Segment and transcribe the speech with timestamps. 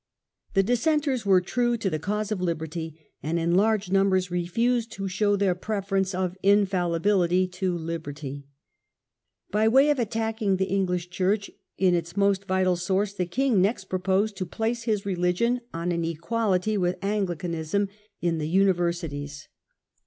[0.55, 5.07] The Dissenters were true to the cause of liberty, and in large numbers refused to
[5.07, 8.47] show their preference of" in faUibility"to" liberty
[8.95, 13.61] '\ By way of attacking the English Church in its most vital source the king
[13.61, 17.87] next proposed to place his religion The Church ou an equality with Anglicanism
[18.21, 18.55] in the attacked.
[18.57, 19.47] Universities.